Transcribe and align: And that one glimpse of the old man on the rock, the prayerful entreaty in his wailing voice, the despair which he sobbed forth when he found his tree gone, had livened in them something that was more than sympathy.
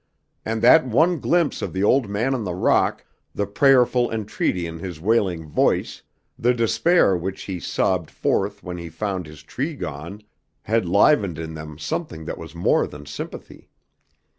And 0.43 0.63
that 0.63 0.83
one 0.83 1.19
glimpse 1.19 1.61
of 1.61 1.73
the 1.73 1.83
old 1.83 2.09
man 2.09 2.33
on 2.33 2.43
the 2.43 2.55
rock, 2.55 3.05
the 3.35 3.45
prayerful 3.45 4.09
entreaty 4.09 4.65
in 4.65 4.79
his 4.79 4.99
wailing 4.99 5.47
voice, 5.47 6.01
the 6.39 6.55
despair 6.55 7.15
which 7.15 7.43
he 7.43 7.59
sobbed 7.59 8.09
forth 8.09 8.63
when 8.63 8.79
he 8.79 8.89
found 8.89 9.27
his 9.27 9.43
tree 9.43 9.75
gone, 9.75 10.23
had 10.63 10.87
livened 10.89 11.37
in 11.37 11.53
them 11.53 11.77
something 11.77 12.25
that 12.25 12.39
was 12.39 12.55
more 12.55 12.87
than 12.87 13.05
sympathy. 13.05 13.69